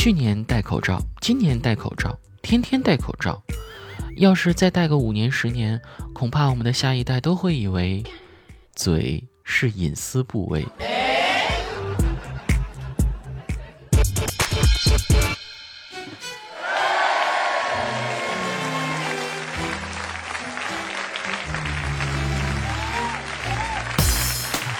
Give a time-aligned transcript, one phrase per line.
[0.00, 3.42] 去年戴口罩，今年戴口罩，天天戴口罩。
[4.14, 5.82] 要是再戴个五年、十年，
[6.14, 8.04] 恐怕我们的下一代都会以为
[8.76, 10.64] 嘴是隐私部位。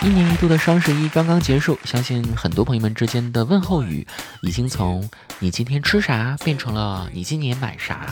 [0.01, 4.07] 一年一度的双十一刚刚结束，相信很多朋友们之间的问候语
[4.43, 8.07] 已经从“你今天吃啥”变成了“你今年买啥”。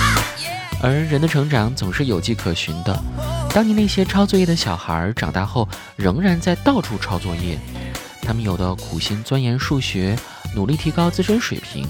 [0.82, 2.98] 而人的成长总是有迹可循的。
[3.52, 7.58] 当你那些抄作业的小孩长大后，仍然在到处抄作业，
[8.22, 10.18] 他们有的苦心钻研数学，
[10.56, 11.84] 努力提高自身水平；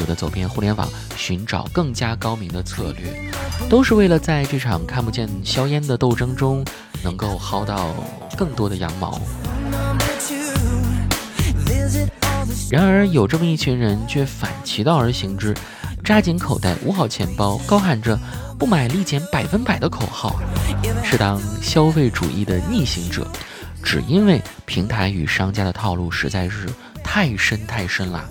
[0.00, 3.30] 有的走遍互联网，寻找更加高明的策略，
[3.68, 6.64] 都是为了在这场看不见硝烟的斗争中。
[7.02, 7.94] 能够薅到
[8.36, 9.18] 更多的羊毛。
[12.70, 15.54] 然而，有这么一群人却反其道而行之，
[16.04, 18.18] 扎紧口袋，捂好钱包，高喊着
[18.58, 20.38] “不买立减百分百”的口号，
[21.02, 23.26] 是当消费主义的逆行者。
[23.82, 26.68] 只因为平台与商家的套路实在是
[27.12, 28.24] 太深太深了。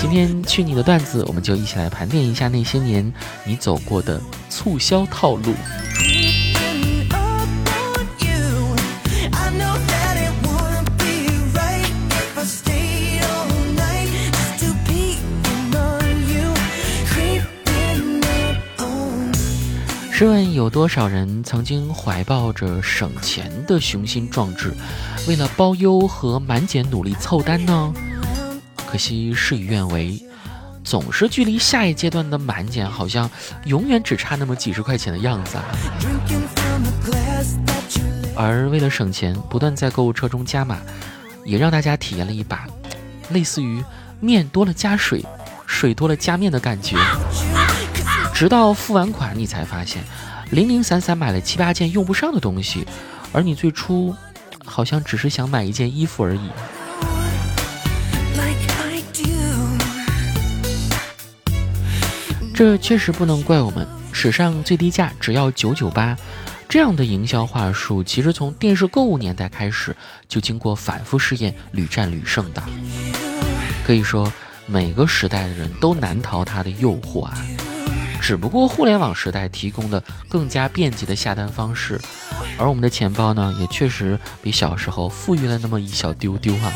[0.00, 3.12] 今天去你的段子，我们就一起来盘点一下那些年
[3.44, 5.52] 你走过的促销套路。
[20.18, 24.74] 试问有多少人曾经怀抱着省钱的雄心壮志，
[25.28, 27.94] 为了包邮和满减努力凑单呢？
[28.84, 30.20] 可惜事与愿违，
[30.82, 33.30] 总是距离下一阶段的满减好像
[33.66, 35.64] 永远只差那么几十块钱的样子啊！
[38.34, 40.80] 而为了省钱，不断在购物车中加码，
[41.44, 42.66] 也让大家体验了一把
[43.30, 43.80] 类似于
[44.18, 45.24] 面多了加水，
[45.64, 46.96] 水多了加面的感觉。
[48.38, 50.00] 直到付完款，你才发现
[50.52, 52.86] 零零散散买了七八件用不上的东西，
[53.32, 54.14] 而你最初
[54.64, 56.48] 好像只是想买一件衣服而已。
[62.54, 66.16] 这确实不能怪我们，史上最低价只要九九八，
[66.68, 69.96] 这样的营销话术，其实从电视购物年代开始
[70.28, 72.62] 就经过反复试验，屡战屡胜的。
[73.84, 74.32] 可以说，
[74.66, 77.36] 每个时代的人都难逃它的诱惑啊。
[78.28, 81.98] 只不过互联网时代提供的更加便捷的下单方式，
[82.58, 86.70] 而我们的钱包呢，也确实比小时候富裕了那么一小丢丢哈。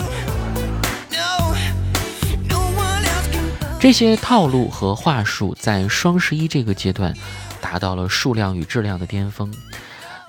[3.78, 7.14] 这些套路和话术在双十一这个阶段
[7.60, 9.52] 达到了数量与质量的巅峰。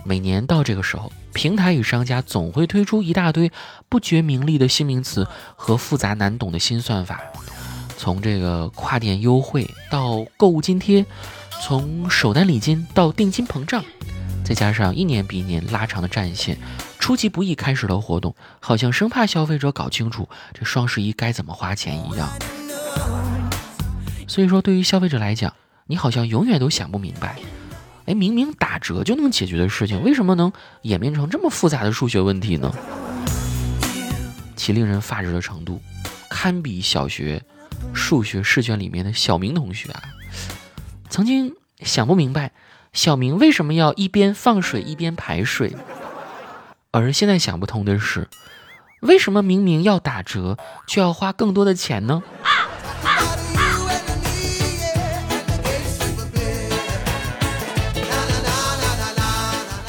[0.04, 3.50] 每年到这个时候，平台与商家总会推出一大堆
[3.88, 5.26] 不觉名利的新名词
[5.56, 7.22] 和复杂难懂的新算法。
[8.04, 11.06] 从这个跨店优惠到购物津贴，
[11.62, 13.82] 从首单礼金到定金膨胀，
[14.44, 16.58] 再加上一年比一年拉长的战线，
[17.00, 22.28] 出其不意开始了活动，好像生怕消费者搞清楚这双十一该怎么花钱一样。
[24.28, 25.54] 所以说，对于消费者来讲，
[25.88, 27.38] 你好像永远都想不明白，
[28.06, 32.70] 哎，明明打折就能解决的事情，为什么能演变成这么复杂的数学问题呢？
[34.58, 35.82] 其令人发指的程度，
[36.30, 37.42] 堪比小学。
[37.94, 40.02] 数学试卷里面的小明同学啊，
[41.10, 42.52] 曾经想不明白
[42.94, 45.76] 小明为什么要一边放水一边排水，
[46.92, 48.28] 而现在想不通的是，
[49.02, 50.58] 为什么明明要打折
[50.88, 52.22] 却要花更多的钱呢？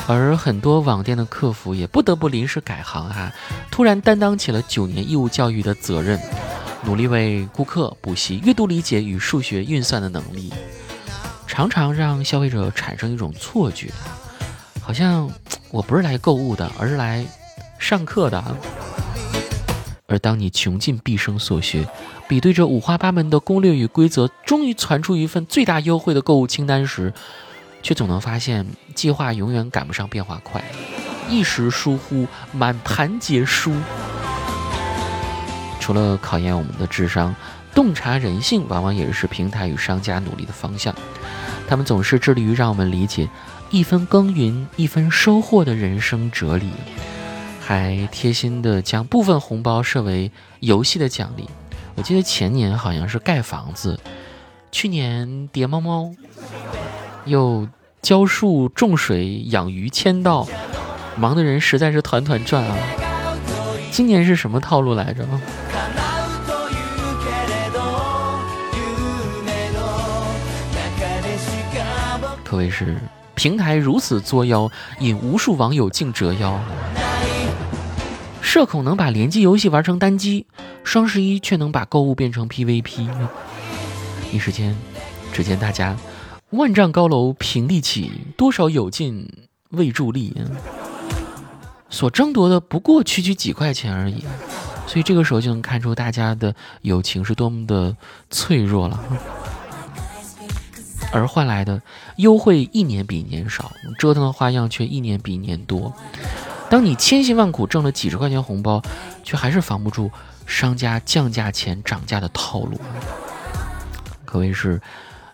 [0.06, 3.32] 而很多网店的客服也不得不临时改行哈，
[3.70, 6.20] 突然担当起了九年义务教育的责任。
[6.84, 10.52] 努力为顾客补习阅读理解与数学运算的能力，
[11.46, 13.90] 常常让消费者产生一种错觉，
[14.82, 15.30] 好像
[15.70, 17.24] 我不是来购物的，而是来
[17.78, 18.56] 上课的。
[20.06, 21.88] 而当你穷尽毕生所学，
[22.28, 27.12] 比对着五花八门的攻略与规则，终于传出一份最大优惠的购物清单时，
[27.82, 30.62] 却总能发现计划永远赶不上变化快，
[31.30, 33.72] 一时疏忽，满盘皆输。
[35.84, 37.34] 除了考验我们的智商，
[37.74, 40.94] 洞察人性往往也是平台与商家努力的方向。
[41.68, 43.28] 他们总是致力于让我们理解
[43.68, 46.70] “一分耕耘一分收获”的人生哲理，
[47.60, 51.46] 还贴心的将部分红包设为游戏的奖励。
[51.96, 54.00] 我记得前年好像是盖房子，
[54.72, 56.10] 去年叠猫猫，
[57.26, 57.68] 又
[58.00, 60.48] 浇树种水养鱼签到，
[61.18, 62.74] 忙的人实在是团团转啊。
[63.94, 65.24] 今年是什么套路来着？
[72.42, 72.98] 可谓是
[73.36, 74.68] 平台如此作妖，
[74.98, 76.58] 引无数网友竟折腰。
[78.42, 80.48] 社恐能把联机游戏玩成单机，
[80.82, 83.08] 双十一却能把购物变成 PVP。
[84.32, 84.76] 一时间，
[85.32, 85.96] 只见大家
[86.50, 89.28] 万丈高楼平地起，多少友尽
[89.70, 90.36] 未助力。
[91.88, 94.24] 所争夺的不过区区几块钱而已。
[94.86, 97.96] 所以这个时候就能看出大家的友情是多么的
[98.30, 99.02] 脆弱了。
[101.12, 101.80] 而换来的
[102.16, 105.94] 优惠一年比一年少，折腾的花样却一年比一年多。
[106.68, 108.82] 当你千辛万苦挣了几十块钱红包，
[109.22, 110.10] 却还是防不住
[110.44, 112.80] 商家降价前涨价的套路。
[114.24, 114.80] 可谓是，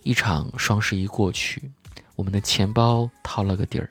[0.03, 1.71] 一场双十一过去，
[2.15, 3.89] 我们的钱包掏了个底儿，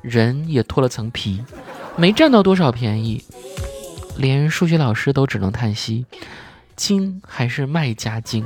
[0.00, 1.42] 人也脱了层皮，
[1.98, 3.24] 没占到多少便宜，
[4.18, 6.04] 连数学老师都只能叹息：
[6.76, 8.44] 精还是卖家精。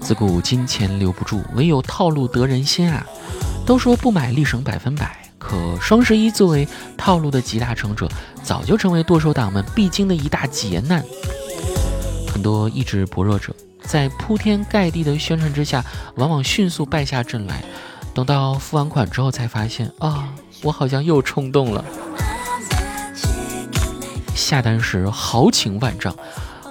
[0.00, 3.06] 自古金钱留不住，唯有套路得人心啊！
[3.66, 6.66] 都说不买立省百分百，可双十一作为
[6.96, 8.08] 套路的集大成者，
[8.42, 11.04] 早就成为剁手党们必经的一大劫难。
[12.38, 13.52] 很多意志薄弱者
[13.82, 17.64] 在铺天盖地的宣传之下，往往迅速败下阵来。
[18.14, 20.32] 等到付完款之后，才发现啊，
[20.62, 21.84] 我好像又冲动了。
[24.36, 26.14] 下单时豪情万丈，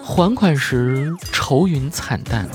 [0.02, 2.48] 还款时愁云惨淡。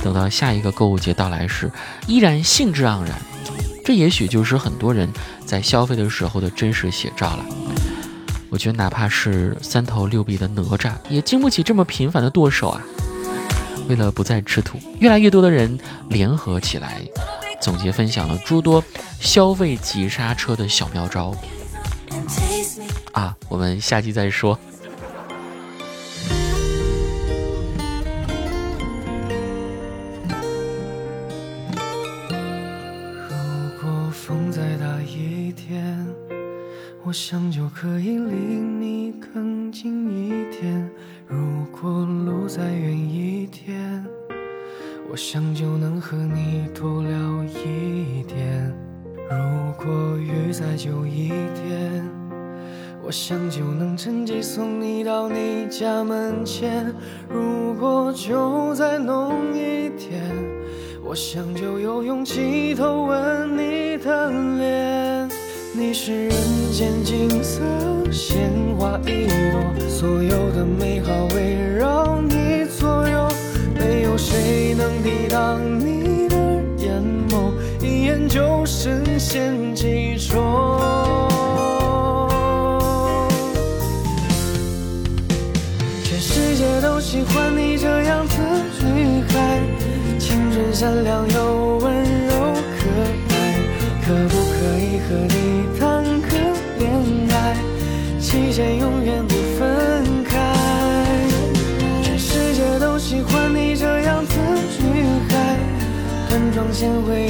[0.00, 1.68] 等到下一个购物节到来时，
[2.06, 3.20] 依然兴致盎然，
[3.84, 5.12] 这也许就是很多人
[5.44, 7.44] 在消费的时候的真实写照了。
[8.50, 12.82] 我觉得哪怕是三头六臂的哪吒，也经不起这么频繁的剁手啊！
[13.88, 17.00] 为了不再吃土，越来越多的人联合起来，
[17.60, 18.82] 总结分享了诸多
[19.20, 21.34] 消费急刹车的小妙招。
[23.12, 24.58] 啊，我们下期再说。
[37.10, 40.88] 我想就可以离你更近一点。
[41.26, 44.06] 如果路再远一点，
[45.10, 48.72] 我想就能和你多聊一点。
[49.28, 52.08] 如果雨再久一点，
[53.02, 56.94] 我想就能趁机送你到你家门前。
[57.28, 60.22] 如果酒再浓一点，
[61.02, 64.99] 我想就有勇气偷吻你的脸。
[65.72, 66.32] 你是人
[66.72, 67.60] 间景色，
[68.10, 72.64] 鲜花一朵，所有的美好围绕你。
[72.76, 73.28] 左右，
[73.74, 76.28] 没有谁能抵挡你。
[76.28, 76.36] 的
[76.76, 80.42] 眼眸，一眼就深陷其中。
[86.02, 87.78] 全世界都喜欢你。
[87.78, 88.34] 这样的
[88.84, 89.60] 女孩，
[90.18, 91.94] 青春善良又温
[92.26, 92.88] 柔可
[93.28, 93.34] 爱，
[94.04, 95.39] 可不可以和你？
[106.80, 107.29] 先回。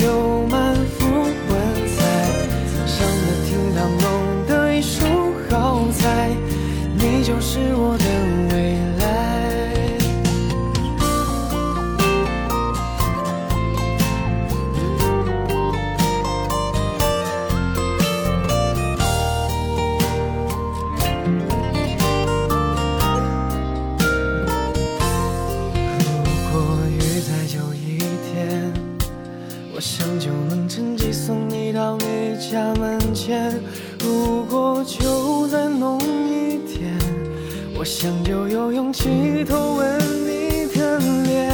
[32.50, 33.54] 家门前
[34.00, 36.98] 如果酒再浓一点，
[37.78, 41.48] 我想就有勇气偷吻你的脸。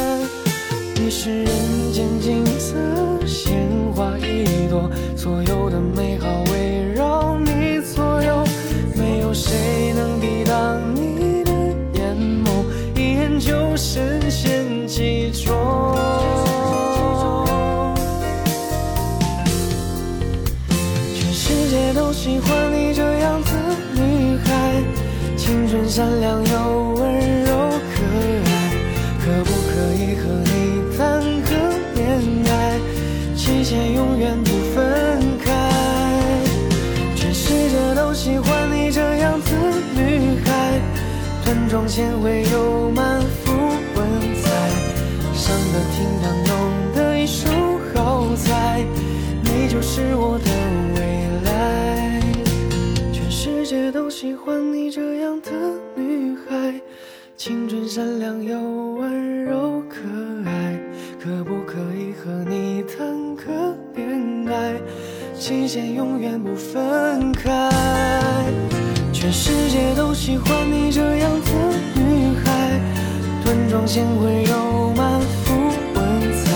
[0.94, 2.74] 你是人间景色，
[3.26, 5.55] 鲜花一朵，所有
[25.68, 27.52] 纯善良又温柔
[27.92, 28.02] 可
[28.44, 28.49] 爱，
[29.18, 31.50] 可不可以和你谈个
[31.96, 32.06] 恋
[32.49, 32.78] 爱？
[33.35, 35.52] 期限永远不分开。
[37.16, 39.50] 全世界都喜欢你这样的
[39.94, 40.80] 女孩，
[41.44, 44.06] 端庄贤惠又满腹文
[44.40, 44.50] 采，
[45.35, 47.49] 上得厅堂弄得一手
[47.92, 48.85] 好菜，
[49.42, 50.44] 你就是我的
[50.94, 51.00] 未
[51.44, 52.23] 来。
[53.12, 55.50] 全世界都喜欢你这的
[55.95, 56.81] 女孩
[57.37, 58.59] 青春善良又
[58.95, 59.99] 温柔可
[60.45, 60.78] 爱
[61.21, 64.75] 可不可以和你谈个恋爱
[65.38, 67.71] 期限永远不分开
[69.12, 72.81] 全世界都喜欢你这样的女孩
[73.45, 75.55] 端庄贤惠又满腹
[75.95, 76.50] 文采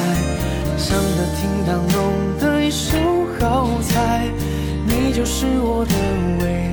[0.76, 2.96] 上得厅堂弄得一手
[3.38, 4.28] 好菜
[4.86, 5.94] 你就是我的
[6.44, 6.69] 未